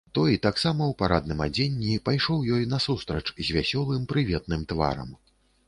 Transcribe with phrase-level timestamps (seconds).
[0.17, 5.17] Той, таксама ў парадным адзенні, пайшоў ёй насустрач з вясёлым прыветным тварам.